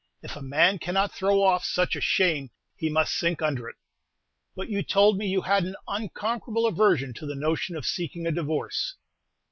[0.23, 3.75] If a man cannot throw off such a shame, he must sink under it."
[4.55, 8.31] "But you told me you had an unconquerable aversion to the notion of seeking a
[8.31, 8.95] divorce."